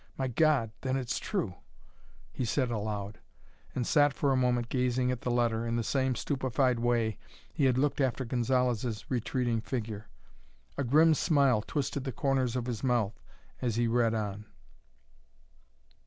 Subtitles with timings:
[0.17, 1.57] "My God, then, it's true!"
[2.31, 3.19] he said aloud,
[3.75, 7.19] and sat for a moment gazing at the letter in the same stupefied way
[7.53, 10.07] he had looked after Gonzalez's retreating figure.
[10.75, 13.21] A grim smile twisted the corners of his mouth
[13.61, 14.45] as he read on.